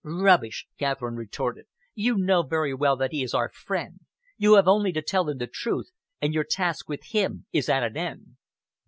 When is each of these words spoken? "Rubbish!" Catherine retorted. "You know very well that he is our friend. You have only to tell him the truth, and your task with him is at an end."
"Rubbish!" 0.03 0.65
Catherine 0.79 1.13
retorted. 1.13 1.67
"You 1.93 2.17
know 2.17 2.41
very 2.41 2.73
well 2.73 2.95
that 2.95 3.11
he 3.11 3.21
is 3.21 3.35
our 3.35 3.49
friend. 3.49 3.99
You 4.35 4.55
have 4.55 4.67
only 4.67 4.91
to 4.93 5.01
tell 5.03 5.29
him 5.29 5.37
the 5.37 5.45
truth, 5.45 5.91
and 6.19 6.33
your 6.33 6.43
task 6.43 6.89
with 6.89 7.05
him 7.11 7.45
is 7.53 7.69
at 7.69 7.83
an 7.83 7.95
end." 7.95 8.37